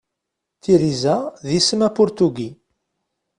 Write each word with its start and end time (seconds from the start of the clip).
Tiriza 0.61 1.15
d 1.45 1.47
isem 1.59 1.81
apurtugi. 1.87 2.49